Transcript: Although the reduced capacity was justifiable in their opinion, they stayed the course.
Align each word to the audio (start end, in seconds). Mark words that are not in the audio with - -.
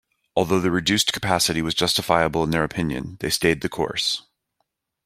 Although 0.35 0.59
the 0.61 0.71
reduced 0.71 1.13
capacity 1.13 1.61
was 1.61 1.75
justifiable 1.75 2.43
in 2.43 2.49
their 2.49 2.63
opinion, 2.63 3.17
they 3.19 3.29
stayed 3.29 3.61
the 3.61 3.69
course. 3.69 4.23